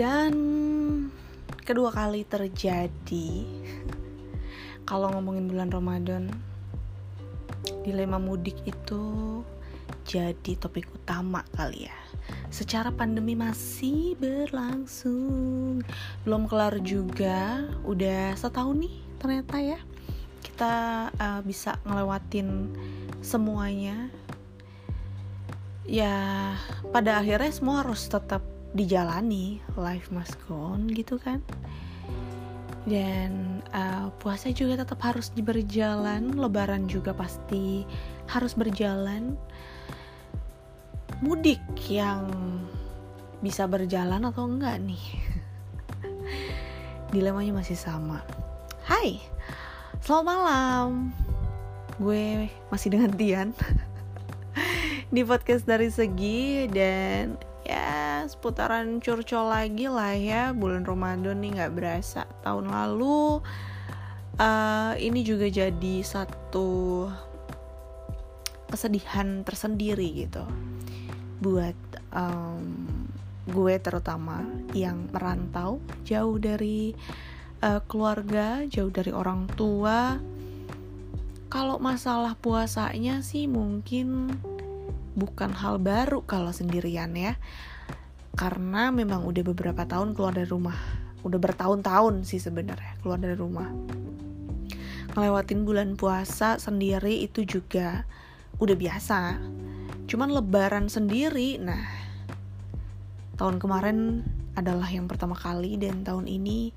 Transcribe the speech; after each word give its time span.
dan 0.00 0.32
kedua 1.60 1.92
kali 1.92 2.24
terjadi 2.24 3.44
kalau 4.88 5.12
ngomongin 5.12 5.44
bulan 5.44 5.68
Ramadan 5.68 6.32
dilema 7.84 8.16
mudik 8.16 8.56
itu 8.64 9.04
jadi 10.08 10.56
topik 10.56 10.88
utama 10.88 11.44
kali 11.52 11.84
ya. 11.84 11.98
Secara 12.48 12.88
pandemi 12.88 13.36
masih 13.36 14.16
berlangsung. 14.16 15.84
Belum 16.24 16.48
kelar 16.48 16.80
juga 16.80 17.68
udah 17.84 18.32
setahun 18.40 18.80
nih 18.80 18.96
ternyata 19.20 19.56
ya. 19.60 19.78
Kita 20.40 20.74
uh, 21.12 21.40
bisa 21.44 21.76
ngelewatin 21.84 22.72
semuanya. 23.20 24.08
Ya 25.84 26.56
pada 26.88 27.20
akhirnya 27.20 27.52
semua 27.52 27.84
harus 27.84 28.08
tetap 28.08 28.49
dijalani 28.70 29.58
life 29.74 30.14
must 30.14 30.38
go 30.46 30.74
on 30.74 30.86
gitu 30.90 31.18
kan. 31.18 31.42
Dan 32.86 33.60
uh, 33.76 34.08
puasa 34.22 34.50
juga 34.54 34.80
tetap 34.80 35.02
harus 35.04 35.28
berjalan 35.34 36.32
lebaran 36.32 36.86
juga 36.86 37.12
pasti 37.12 37.84
harus 38.30 38.54
berjalan. 38.54 39.36
Mudik 41.20 41.60
yang 41.90 42.30
bisa 43.44 43.68
berjalan 43.68 44.24
atau 44.24 44.48
enggak 44.48 44.80
nih? 44.80 45.04
Dilemanya 47.12 47.60
masih 47.60 47.76
sama. 47.76 48.24
Hai 48.86 49.20
selamat 50.00 50.24
malam. 50.24 50.90
Gue 52.00 52.48
masih 52.72 52.88
dengan 52.96 53.12
Tian 53.12 53.52
di 55.14 55.20
podcast 55.20 55.68
dari 55.68 55.92
segi 55.92 56.64
dan 56.72 57.49
ya 57.70 58.26
seputaran 58.26 58.98
curcol 58.98 59.46
lagi 59.46 59.86
lah 59.86 60.14
ya 60.18 60.50
bulan 60.50 60.82
Ramadan 60.82 61.38
nih 61.38 61.62
nggak 61.62 61.74
berasa 61.78 62.26
tahun 62.42 62.66
lalu 62.66 63.38
uh, 64.42 64.92
ini 64.98 65.20
juga 65.22 65.46
jadi 65.46 66.02
satu 66.02 67.06
kesedihan 68.70 69.46
tersendiri 69.46 70.26
gitu 70.26 70.42
buat 71.40 71.78
um, 72.14 72.86
gue 73.50 73.74
terutama 73.82 74.46
yang 74.76 75.10
merantau 75.10 75.82
jauh 76.06 76.38
dari 76.38 76.94
uh, 77.64 77.80
keluarga, 77.88 78.62
jauh 78.68 78.92
dari 78.92 79.10
orang 79.10 79.48
tua. 79.58 80.20
Kalau 81.50 81.82
masalah 81.82 82.38
puasanya 82.38 83.26
sih 83.26 83.50
mungkin 83.50 84.30
bukan 85.20 85.52
hal 85.52 85.76
baru 85.76 86.24
kalau 86.24 86.48
sendirian 86.50 87.12
ya. 87.12 87.36
Karena 88.32 88.88
memang 88.88 89.28
udah 89.28 89.44
beberapa 89.44 89.84
tahun 89.84 90.16
keluar 90.16 90.32
dari 90.32 90.48
rumah. 90.48 90.80
Udah 91.20 91.36
bertahun-tahun 91.36 92.24
sih 92.24 92.40
sebenarnya 92.40 92.96
keluar 93.04 93.20
dari 93.20 93.36
rumah. 93.36 93.68
Ngelewatin 95.12 95.68
bulan 95.68 96.00
puasa 96.00 96.56
sendiri 96.56 97.20
itu 97.20 97.44
juga 97.44 98.08
udah 98.56 98.76
biasa 98.78 99.36
Cuman 100.10 100.34
lebaran 100.34 100.90
sendiri, 100.90 101.62
nah 101.62 101.86
tahun 103.38 103.62
kemarin 103.62 104.26
adalah 104.58 104.90
yang 104.90 105.06
pertama 105.06 105.38
kali 105.38 105.78
dan 105.78 106.02
tahun 106.02 106.26
ini 106.26 106.74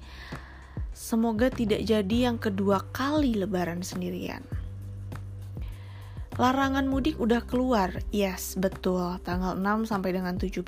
semoga 0.93 1.49
tidak 1.49 1.81
jadi 1.81 2.29
yang 2.29 2.37
kedua 2.37 2.85
kali 2.93 3.33
lebaran 3.33 3.81
sendirian. 3.81 4.45
Larangan 6.33 6.89
mudik 6.89 7.21
udah 7.21 7.45
keluar, 7.45 7.93
yes 8.09 8.57
betul, 8.57 9.21
tanggal 9.21 9.53
6 9.53 9.85
sampai 9.85 10.17
dengan 10.17 10.33
17. 10.41 10.65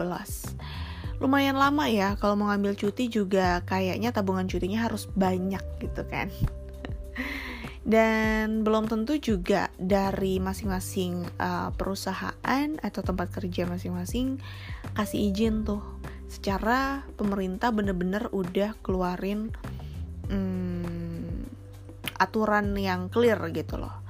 Lumayan 1.18 1.58
lama 1.58 1.90
ya, 1.90 2.14
kalau 2.22 2.38
mau 2.38 2.54
ngambil 2.54 2.78
cuti 2.78 3.10
juga 3.10 3.66
kayaknya 3.66 4.14
tabungan 4.14 4.46
cutinya 4.46 4.86
harus 4.86 5.10
banyak 5.18 5.64
gitu 5.82 6.06
kan. 6.06 6.30
Dan 7.82 8.62
belum 8.62 8.86
tentu 8.86 9.18
juga 9.18 9.74
dari 9.82 10.38
masing-masing 10.38 11.26
uh, 11.42 11.74
perusahaan 11.74 12.70
atau 12.82 13.02
tempat 13.02 13.34
kerja 13.34 13.66
masing-masing 13.66 14.38
kasih 14.94 15.34
izin 15.34 15.66
tuh. 15.66 15.82
Secara 16.30 17.10
pemerintah 17.18 17.74
bener-bener 17.74 18.30
udah 18.30 18.78
keluarin 18.86 19.50
hmm, 20.30 21.46
aturan 22.22 22.78
yang 22.78 23.10
clear 23.10 23.42
gitu 23.50 23.82
loh 23.82 24.05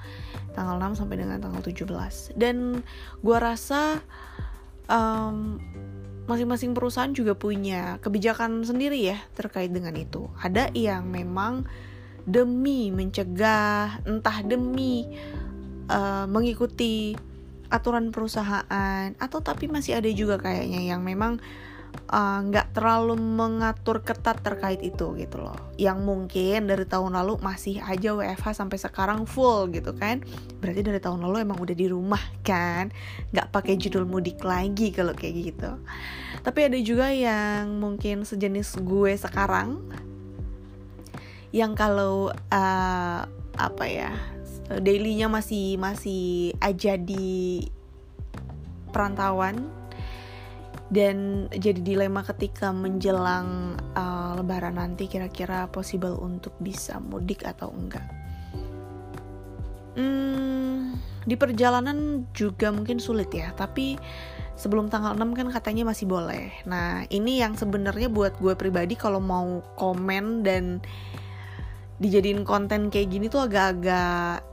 tanggal 0.55 0.79
6 0.79 1.03
sampai 1.03 1.15
dengan 1.19 1.37
tanggal 1.43 1.59
17 1.59 2.39
dan 2.39 2.81
gua 3.19 3.37
rasa 3.43 3.99
um, 4.87 5.59
masing-masing 6.25 6.73
perusahaan 6.73 7.13
juga 7.13 7.37
punya 7.37 8.01
kebijakan 8.01 8.65
sendiri 8.65 8.97
ya 8.97 9.17
terkait 9.37 9.69
dengan 9.69 9.93
itu. 9.93 10.25
Ada 10.41 10.73
yang 10.73 11.05
memang 11.05 11.69
demi 12.25 12.89
mencegah, 12.89 14.01
entah 14.09 14.41
demi 14.41 15.05
uh, 15.85 16.25
mengikuti 16.25 17.13
aturan 17.69 18.09
perusahaan, 18.09 19.13
atau 19.21 19.39
tapi 19.41 19.69
masih 19.69 19.97
ada 20.01 20.09
juga 20.09 20.41
kayaknya 20.41 20.81
yang 20.81 21.05
memang 21.05 21.37
nggak 22.05 22.67
uh, 22.69 22.73
terlalu 22.75 23.17
mengatur 23.17 24.05
ketat 24.05 24.39
terkait 24.45 24.79
itu 24.85 25.15
gitu 25.17 25.41
loh. 25.41 25.57
Yang 25.75 25.99
mungkin 26.05 26.69
dari 26.69 26.85
tahun 26.85 27.17
lalu 27.17 27.41
masih 27.41 27.81
aja 27.81 28.13
WFH 28.13 28.61
sampai 28.61 28.77
sekarang 28.77 29.25
full 29.25 29.71
gitu 29.73 29.95
kan. 29.97 30.21
Berarti 30.61 30.81
dari 30.85 30.99
tahun 31.01 31.25
lalu 31.25 31.43
emang 31.43 31.57
udah 31.57 31.75
di 31.75 31.87
rumah 31.89 32.21
kan. 32.45 32.93
Nggak 33.33 33.49
pakai 33.49 33.75
judul 33.79 34.05
mudik 34.05 34.43
lagi 34.45 34.93
kalau 34.93 35.17
kayak 35.17 35.55
gitu. 35.55 35.71
Tapi 36.45 36.59
ada 36.69 36.77
juga 36.77 37.09
yang 37.09 37.81
mungkin 37.81 38.21
sejenis 38.21 38.85
gue 38.85 39.17
sekarang 39.17 39.81
yang 41.55 41.71
kalau 41.71 42.35
uh, 42.51 43.21
apa 43.55 43.85
ya 43.87 44.11
dailynya 44.67 45.31
masih 45.31 45.79
masih 45.79 46.51
aja 46.59 46.99
di 46.99 47.63
perantauan 48.91 49.84
dan 50.95 51.51
jadi 51.51 51.83
dilema 51.83 52.23
ketika 52.23 52.71
menjelang 52.71 53.75
uh, 53.99 54.39
lebaran 54.39 54.79
nanti 54.79 55.11
kira-kira 55.11 55.67
possible 55.67 56.15
untuk 56.15 56.55
bisa 56.63 57.03
mudik 57.03 57.43
atau 57.43 57.75
enggak? 57.75 58.07
Hmm, 59.99 60.95
di 61.27 61.35
perjalanan 61.35 62.23
juga 62.31 62.71
mungkin 62.71 63.03
sulit 63.03 63.27
ya 63.35 63.51
tapi 63.59 63.99
sebelum 64.55 64.87
tanggal 64.87 65.19
6 65.19 65.35
kan 65.35 65.47
katanya 65.51 65.83
masih 65.91 66.07
boleh. 66.07 66.55
Nah 66.63 67.03
ini 67.11 67.43
yang 67.43 67.59
sebenarnya 67.59 68.07
buat 68.07 68.39
gue 68.39 68.55
pribadi 68.55 68.95
kalau 68.95 69.19
mau 69.19 69.59
komen 69.75 70.47
dan 70.47 70.79
dijadiin 71.99 72.47
konten 72.47 72.87
kayak 72.87 73.11
gini 73.11 73.27
tuh 73.27 73.43
agak-agak 73.43 74.47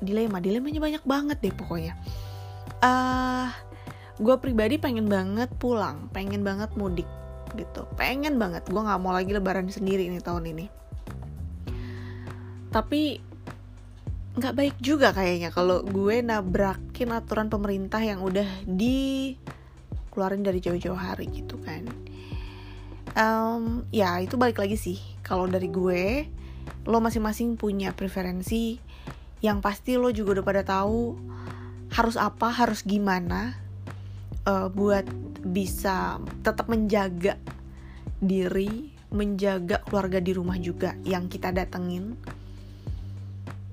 dilema. 0.00 0.40
Dilemanya 0.40 0.80
banyak 0.80 1.04
banget 1.04 1.38
deh 1.44 1.52
pokoknya. 1.52 1.92
Uh, 2.80 3.48
gue 4.18 4.34
pribadi 4.42 4.82
pengen 4.82 5.06
banget 5.06 5.46
pulang 5.62 6.10
pengen 6.10 6.42
banget 6.42 6.74
mudik 6.74 7.06
gitu. 7.56 7.88
Pengen 7.96 8.36
banget 8.36 8.66
gue 8.68 8.76
nggak 8.76 9.00
mau 9.00 9.14
lagi 9.14 9.32
lebaran 9.32 9.70
sendiri 9.70 10.10
ini 10.10 10.20
tahun 10.20 10.52
ini. 10.52 10.66
Tapi 12.68 13.02
nggak 14.38 14.54
baik 14.54 14.76
juga 14.78 15.10
kayaknya 15.10 15.50
kalau 15.50 15.82
gue 15.82 16.22
nabrakin 16.22 17.10
aturan 17.10 17.50
pemerintah 17.50 17.98
yang 17.98 18.22
udah 18.22 18.46
dikeluarin 18.68 20.44
dari 20.44 20.60
jauh-jauh 20.60 20.98
hari 20.98 21.26
gitu 21.32 21.56
kan. 21.62 21.88
Um, 23.18 23.88
ya 23.90 24.20
itu 24.20 24.36
balik 24.36 24.60
lagi 24.60 24.76
sih. 24.76 25.00
Kalau 25.24 25.48
dari 25.48 25.72
gue 25.72 26.28
lo 26.84 26.98
masing-masing 27.00 27.56
punya 27.56 27.96
preferensi. 27.96 28.78
Yang 29.38 29.58
pasti 29.62 29.94
lo 29.94 30.10
juga 30.10 30.38
udah 30.38 30.44
pada 30.44 30.62
tahu 30.66 31.14
harus 31.94 32.18
apa 32.18 32.50
harus 32.52 32.82
gimana 32.84 33.67
uh, 34.48 34.72
buat 34.72 35.04
bisa 35.44 36.16
tetap 36.40 36.72
menjaga 36.72 37.36
diri 38.18 38.96
menjaga 39.12 39.84
keluarga 39.84 40.18
di 40.18 40.32
rumah 40.32 40.56
juga 40.56 40.96
yang 41.04 41.28
kita 41.28 41.52
datengin 41.52 42.16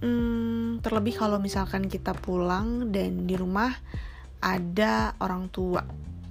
hmm, 0.04 0.84
terlebih 0.84 1.16
kalau 1.16 1.40
misalkan 1.40 1.88
kita 1.88 2.12
pulang 2.14 2.92
dan 2.92 3.24
di 3.26 3.34
rumah 3.40 3.72
ada 4.44 5.18
orang 5.24 5.50
tua 5.50 5.82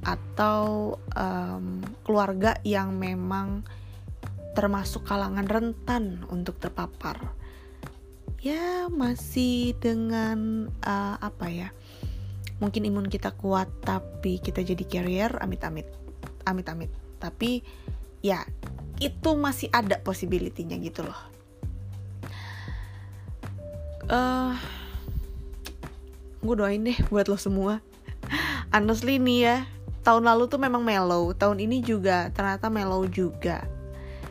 atau 0.04 0.94
um, 1.16 1.80
keluarga 2.04 2.60
yang 2.62 2.94
memang 2.94 3.64
termasuk 4.54 5.02
kalangan 5.02 5.48
rentan 5.48 6.22
untuk 6.30 6.60
terpapar. 6.62 7.18
Ya, 8.44 8.92
masih 8.92 9.72
dengan 9.80 10.68
uh, 10.84 11.16
apa 11.18 11.48
ya? 11.48 11.68
Mungkin 12.62 12.86
imun 12.86 13.10
kita 13.10 13.34
kuat 13.34 13.70
tapi 13.82 14.38
kita 14.38 14.62
jadi 14.62 14.84
carrier 14.86 15.32
amit-amit. 15.42 15.88
Amit-amit. 16.46 16.90
Tapi 17.18 17.64
ya 18.20 18.44
itu 19.02 19.30
masih 19.34 19.68
ada 19.74 19.98
possibility-nya 20.00 20.78
gitu 20.78 21.02
loh. 21.02 21.20
Uh, 24.04 24.52
gue 26.44 26.54
doain 26.54 26.82
deh 26.84 26.98
buat 27.10 27.26
lo 27.26 27.40
semua. 27.40 27.80
Honestly 28.74 29.18
nih 29.18 29.38
ya, 29.40 29.56
tahun 30.04 30.28
lalu 30.28 30.44
tuh 30.52 30.60
memang 30.60 30.84
mellow 30.84 31.32
tahun 31.32 31.58
ini 31.64 31.80
juga 31.80 32.28
ternyata 32.36 32.68
mellow 32.68 33.08
juga 33.08 33.64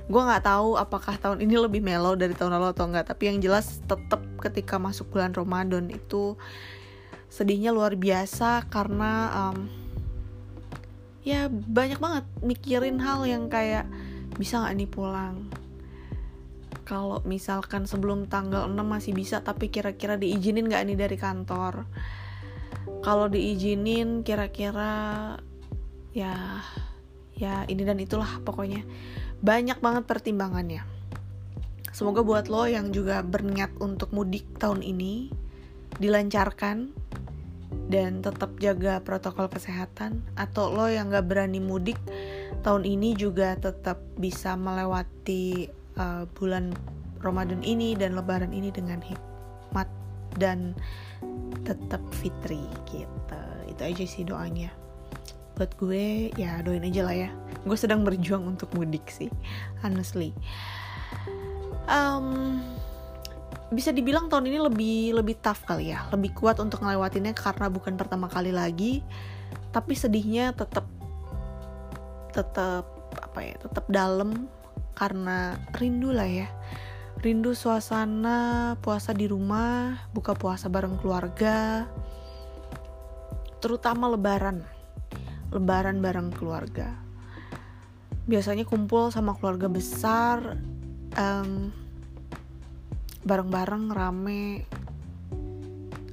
gue 0.06 0.22
nggak 0.22 0.46
tahu 0.46 0.78
apakah 0.78 1.18
tahun 1.18 1.42
ini 1.42 1.58
lebih 1.58 1.82
mellow 1.82 2.14
dari 2.14 2.38
tahun 2.38 2.54
lalu 2.60 2.78
atau 2.78 2.86
enggak 2.86 3.10
tapi 3.10 3.34
yang 3.34 3.42
jelas 3.42 3.82
tetap 3.90 4.22
ketika 4.38 4.78
masuk 4.78 5.10
bulan 5.10 5.34
Ramadan 5.34 5.90
itu 5.90 6.38
sedihnya 7.34 7.74
luar 7.74 7.98
biasa 7.98 8.70
karena 8.70 9.34
um, 9.34 9.66
ya 11.26 11.50
banyak 11.50 11.98
banget 11.98 12.26
mikirin 12.46 13.02
hal 13.02 13.26
yang 13.26 13.50
kayak 13.50 13.90
bisa 14.38 14.62
nggak 14.62 14.76
nih 14.78 14.90
pulang? 14.94 15.50
Kalau 16.86 17.26
misalkan 17.26 17.90
sebelum 17.90 18.30
tanggal 18.30 18.70
6 18.70 18.78
masih 18.86 19.18
bisa 19.18 19.42
tapi 19.42 19.74
kira-kira 19.74 20.14
diizinin 20.14 20.70
nggak 20.70 20.86
nih 20.94 20.98
dari 21.00 21.18
kantor? 21.18 21.90
Kalau 23.02 23.26
diizinin 23.26 24.22
kira-kira 24.22 25.34
ya 26.14 26.62
ya 27.34 27.66
ini 27.66 27.82
dan 27.82 27.98
itulah 27.98 28.30
pokoknya. 28.46 28.86
Banyak 29.42 29.82
banget 29.82 30.06
pertimbangannya. 30.06 30.86
Semoga 31.90 32.22
buat 32.22 32.46
lo 32.46 32.70
yang 32.70 32.94
juga 32.94 33.26
berniat 33.26 33.74
untuk 33.82 34.14
mudik 34.14 34.46
tahun 34.62 34.86
ini 34.86 35.34
dilancarkan 35.98 37.03
dan 37.94 38.26
tetap 38.26 38.58
jaga 38.58 38.98
protokol 39.06 39.46
kesehatan. 39.54 40.26
Atau 40.34 40.74
lo 40.74 40.90
yang 40.90 41.14
gak 41.14 41.30
berani 41.30 41.62
mudik 41.62 42.02
tahun 42.66 42.90
ini 42.90 43.14
juga 43.14 43.54
tetap 43.54 44.02
bisa 44.18 44.58
melewati 44.58 45.70
uh, 46.02 46.26
bulan 46.34 46.74
Ramadan 47.22 47.62
ini 47.62 47.94
dan 47.94 48.18
Lebaran 48.18 48.50
ini 48.50 48.74
dengan 48.74 48.98
hikmat 48.98 49.86
dan 50.42 50.74
tetap 51.62 52.02
fitri 52.18 52.66
gitu. 52.90 53.42
Itu 53.70 53.82
aja 53.86 54.04
sih 54.10 54.26
doanya. 54.26 54.74
Buat 55.54 55.78
gue 55.78 56.34
ya 56.34 56.66
doain 56.66 56.82
aja 56.82 57.06
lah 57.06 57.16
ya. 57.16 57.30
Gue 57.62 57.78
sedang 57.78 58.02
berjuang 58.02 58.58
untuk 58.58 58.74
mudik 58.74 59.06
sih 59.14 59.30
honestly. 59.86 60.34
Um, 61.86 62.58
bisa 63.74 63.90
dibilang 63.90 64.30
tahun 64.30 64.48
ini 64.48 64.60
lebih 64.62 64.98
lebih 65.18 65.36
tough 65.42 65.66
kali 65.66 65.92
ya. 65.92 66.06
Lebih 66.14 66.38
kuat 66.38 66.62
untuk 66.62 66.86
ngelewatinnya 66.86 67.34
karena 67.34 67.68
bukan 67.68 67.98
pertama 67.98 68.30
kali 68.30 68.54
lagi. 68.54 69.02
Tapi 69.74 69.94
sedihnya 69.98 70.54
tetap 70.54 70.86
tetap 72.34 72.86
apa 73.14 73.40
ya 73.46 73.56
tetap 73.62 73.86
dalam 73.90 74.48
karena 74.94 75.58
rindu 75.76 76.14
lah 76.14 76.30
ya. 76.30 76.48
Rindu 77.20 77.58
suasana 77.58 78.74
puasa 78.82 79.14
di 79.14 79.26
rumah 79.30 79.98
buka 80.14 80.34
puasa 80.38 80.70
bareng 80.70 80.98
keluarga 81.02 81.90
terutama 83.60 84.12
lebaran. 84.12 84.62
Lebaran 85.50 86.02
bareng 86.04 86.30
keluarga. 86.36 86.94
Biasanya 88.24 88.64
kumpul 88.64 89.12
sama 89.12 89.36
keluarga 89.36 89.68
besar 89.68 90.56
um, 91.16 91.83
bareng-bareng 93.24 93.92
rame 93.92 94.68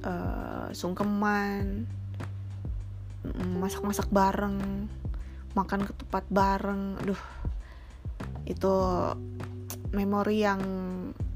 uh, 0.03 0.67
sungkeman 0.71 1.85
masak-masak 3.61 4.09
bareng 4.09 4.87
makan 5.53 5.81
ketupat 5.85 6.25
bareng. 6.31 6.97
Aduh 7.03 7.19
itu 8.47 8.73
memori 9.93 10.43
yang 10.43 10.61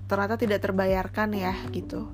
ternyata 0.10 0.40
tidak 0.40 0.64
terbayarkan 0.64 1.30
ya 1.36 1.54
gitu. 1.70 2.10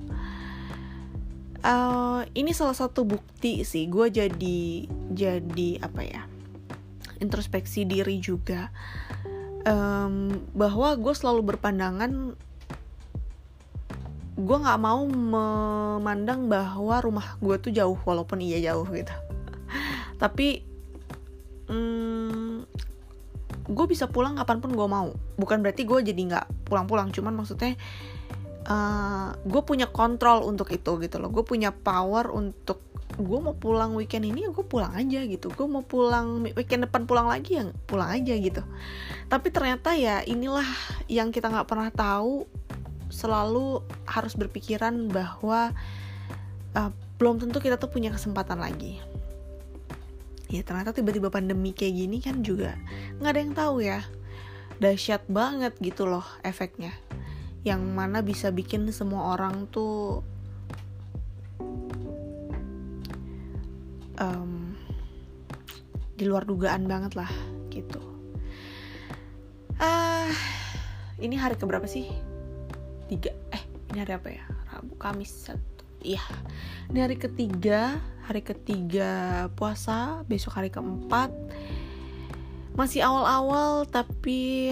Uh, 1.62 2.25
ini 2.34 2.58
salah 2.58 2.74
satu 2.74 3.06
bukti 3.06 3.62
sih 3.62 3.86
gue 3.86 4.10
jadi 4.10 4.90
jadi 5.13 5.69
apa 5.86 6.02
ya 6.02 6.25
introspeksi 7.22 7.86
diri 7.86 8.18
juga. 8.18 8.74
Um, 9.62 10.50
bahwa 10.58 10.98
gue 10.98 11.13
selalu 11.13 11.54
berpandangan 11.54 12.34
gue 14.41 14.57
nggak 14.57 14.81
mau 14.81 15.05
memandang 15.05 16.49
bahwa 16.49 16.97
rumah 16.97 17.38
gue 17.38 17.55
tuh 17.61 17.71
jauh 17.71 17.97
walaupun 18.01 18.41
iya 18.41 18.73
jauh 18.73 18.85
gitu. 18.89 19.13
Tapi 20.21 20.65
hmm, 21.69 22.65
gue 23.69 23.85
bisa 23.85 24.09
pulang 24.09 24.33
kapan 24.35 24.57
pun 24.57 24.73
gue 24.73 24.88
mau. 24.89 25.13
Bukan 25.38 25.61
berarti 25.61 25.85
gue 25.85 25.99
jadi 26.01 26.21
nggak 26.33 26.67
pulang-pulang 26.67 27.13
cuman 27.13 27.38
maksudnya 27.38 27.77
uh, 28.65 28.73
eh, 28.73 29.29
gue 29.45 29.61
punya 29.61 29.88
kontrol 29.89 30.41
untuk 30.43 30.73
itu 30.73 30.97
gitu 30.97 31.21
loh. 31.21 31.29
Gue 31.29 31.45
punya 31.45 31.69
power 31.69 32.33
untuk 32.33 32.81
gue 33.11 33.39
mau 33.43 33.53
pulang 33.53 33.91
weekend 33.93 34.23
ini 34.23 34.47
ya 34.47 34.49
gue 34.49 34.65
pulang 34.65 34.91
aja 34.97 35.19
gitu. 35.27 35.53
Gue 35.53 35.67
mau 35.69 35.85
pulang 35.85 36.49
weekend 36.57 36.89
depan 36.89 37.05
pulang 37.05 37.29
lagi 37.29 37.61
ya 37.61 37.69
pulang 37.85 38.09
aja 38.09 38.33
gitu. 38.33 38.61
Tapi 39.29 39.47
ternyata 39.53 39.93
ya 39.93 40.25
inilah 40.25 40.65
yang 41.05 41.29
kita 41.29 41.47
nggak 41.47 41.69
pernah 41.69 41.93
tahu 41.93 42.49
selalu 43.12 43.84
harus 44.08 44.34
berpikiran 44.34 45.12
bahwa 45.12 45.75
uh, 46.74 46.92
belum 47.19 47.38
tentu 47.38 47.62
kita 47.62 47.78
tuh 47.78 47.92
punya 47.92 48.10
kesempatan 48.10 48.58
lagi. 48.58 48.98
Ya 50.52 50.66
ternyata 50.66 50.92
tiba-tiba 50.92 51.31
pandemi 51.31 51.72
kayak 51.72 51.96
gini 51.96 52.18
kan 52.19 52.44
juga 52.44 52.75
nggak 53.22 53.31
ada 53.31 53.40
yang 53.40 53.54
tahu 53.54 53.75
ya. 53.84 54.02
Dahsyat 54.81 55.30
banget 55.30 55.78
gitu 55.80 56.10
loh 56.10 56.25
efeknya. 56.42 56.92
Yang 57.62 57.81
mana 57.94 58.25
bisa 58.25 58.50
bikin 58.50 58.90
semua 58.90 59.38
orang 59.38 59.69
tuh 59.69 60.25
um, 64.18 64.74
di 66.18 66.25
luar 66.25 66.44
dugaan 66.44 66.90
banget 66.90 67.13
lah 67.13 67.30
gitu. 67.69 68.02
Ah 69.78 70.25
uh, 70.25 70.34
ini 71.22 71.38
hari 71.38 71.54
keberapa 71.54 71.86
sih 71.86 72.31
tiga 73.12 73.36
eh 73.52 73.63
ini 73.92 74.00
hari 74.00 74.16
apa 74.16 74.30
ya? 74.31 74.46
Rabu 74.72 74.96
Kamis 74.96 75.52
satu. 75.52 75.84
Iya. 76.00 76.24
Ini 76.88 77.00
hari 77.04 77.19
ketiga 77.19 78.00
hari 78.24 78.40
ketiga 78.40 79.12
puasa 79.60 80.24
besok 80.31 80.56
hari 80.56 80.72
keempat. 80.72 81.28
Masih 82.72 83.04
awal-awal 83.04 83.84
tapi 83.84 84.72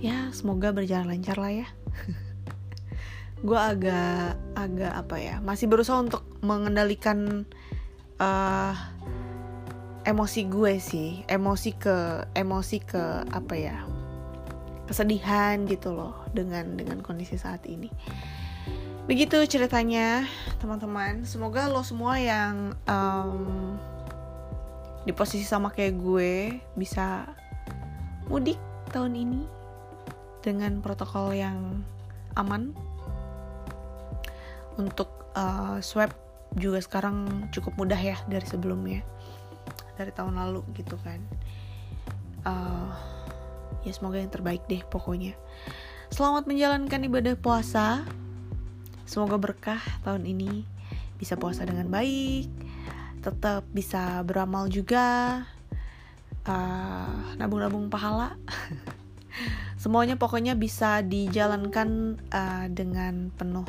ya 0.00 0.32
semoga 0.32 0.72
berjalan 0.72 1.12
lancar 1.12 1.36
lah 1.36 1.52
ya. 1.52 1.68
Gue 3.46 3.60
agak 3.60 4.40
agak 4.56 4.92
apa 4.96 5.16
ya 5.20 5.36
masih 5.44 5.68
berusaha 5.68 6.00
untuk 6.00 6.24
mengendalikan 6.40 7.44
uh, 8.16 8.72
emosi 10.08 10.48
gue 10.48 10.80
sih. 10.80 11.20
Emosi 11.28 11.76
ke 11.76 12.24
emosi 12.32 12.80
ke 12.80 13.28
apa 13.28 13.54
ya 13.60 13.76
kesedihan 14.88 15.68
gitu 15.68 15.92
loh 15.92 16.24
dengan 16.32 16.74
dengan 16.80 17.04
kondisi 17.04 17.36
saat 17.36 17.68
ini. 17.68 17.92
Begitu 19.08 19.40
ceritanya 19.48 20.24
teman-teman. 20.60 21.24
Semoga 21.24 21.68
lo 21.68 21.80
semua 21.80 22.20
yang 22.20 22.76
um, 22.84 23.76
di 25.04 25.12
posisi 25.16 25.44
sama 25.44 25.72
kayak 25.72 25.96
gue 25.96 26.32
bisa 26.76 27.24
mudik 28.28 28.60
tahun 28.92 29.16
ini 29.16 29.42
dengan 30.44 30.80
protokol 30.84 31.32
yang 31.32 31.84
aman. 32.36 32.76
Untuk 34.76 35.08
uh, 35.32 35.80
swab 35.80 36.12
juga 36.56 36.80
sekarang 36.80 37.48
cukup 37.52 37.76
mudah 37.76 37.98
ya 38.00 38.16
dari 38.28 38.44
sebelumnya 38.44 39.04
dari 39.96 40.12
tahun 40.14 40.36
lalu 40.36 40.62
gitu 40.78 41.00
kan. 41.00 41.20
Uh, 42.46 42.92
ya 43.88 43.96
semoga 43.96 44.20
yang 44.20 44.28
terbaik 44.28 44.68
deh 44.68 44.84
pokoknya. 44.84 45.32
Selamat 46.12 46.44
menjalankan 46.44 47.00
ibadah 47.08 47.34
puasa. 47.40 48.04
Semoga 49.08 49.40
berkah 49.40 49.80
tahun 50.04 50.28
ini. 50.28 50.68
Bisa 51.16 51.40
puasa 51.40 51.64
dengan 51.64 51.88
baik. 51.88 52.52
Tetap 53.24 53.64
bisa 53.72 54.20
beramal 54.28 54.68
juga. 54.68 55.40
Nabung 56.44 57.40
nabung-nabung 57.40 57.86
pahala. 57.88 58.36
Semuanya 59.82 60.20
pokoknya 60.20 60.52
bisa 60.52 61.00
dijalankan 61.00 62.20
uh, 62.28 62.66
dengan 62.68 63.32
penuh 63.32 63.68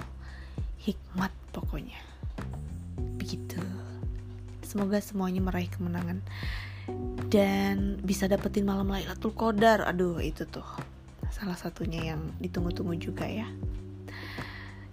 hikmat 0.84 1.32
pokoknya. 1.56 2.00
Begitu. 3.16 3.64
Semoga 4.68 5.00
semuanya 5.00 5.40
meraih 5.40 5.72
kemenangan 5.72 6.22
dan 7.30 8.02
bisa 8.02 8.26
dapetin 8.26 8.66
malam 8.66 8.90
Lailatul 8.90 9.34
Qadar. 9.34 9.86
Aduh, 9.86 10.18
itu 10.20 10.44
tuh 10.50 10.66
salah 11.30 11.56
satunya 11.56 12.14
yang 12.14 12.22
ditunggu-tunggu 12.42 12.98
juga 12.98 13.30
ya. 13.30 13.46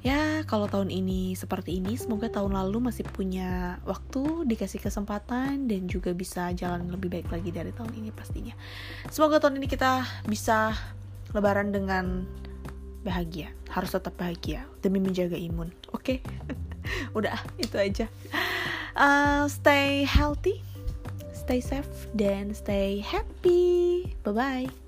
Ya, 0.07 0.47
kalau 0.47 0.71
tahun 0.71 0.95
ini 0.95 1.35
seperti 1.35 1.83
ini, 1.83 1.99
semoga 1.99 2.31
tahun 2.31 2.55
lalu 2.55 2.93
masih 2.93 3.03
punya 3.11 3.83
waktu, 3.83 4.47
dikasih 4.47 4.79
kesempatan, 4.79 5.67
dan 5.67 5.91
juga 5.91 6.15
bisa 6.15 6.55
jalan 6.55 6.87
lebih 6.87 7.11
baik 7.11 7.27
lagi 7.27 7.51
dari 7.51 7.75
tahun 7.75 7.91
ini 7.91 8.15
pastinya. 8.15 8.55
Semoga 9.11 9.43
tahun 9.43 9.59
ini 9.59 9.67
kita 9.67 10.07
bisa 10.31 10.79
lebaran 11.35 11.75
dengan 11.75 12.23
bahagia. 13.03 13.51
Harus 13.67 13.99
tetap 13.99 14.15
bahagia 14.15 14.63
demi 14.79 15.03
menjaga 15.03 15.35
imun. 15.35 15.75
Oke? 15.91 16.23
Okay? 16.23 16.59
Udah, 17.19 17.43
itu 17.59 17.75
aja. 17.75 18.07
uh, 18.95 19.51
stay 19.51 20.07
healthy 20.07 20.63
stay 21.47 21.63
safe 21.63 22.11
dan 22.19 22.51
stay 22.51 22.99
happy. 22.99 24.11
Bye 24.27 24.35
bye 24.35 24.86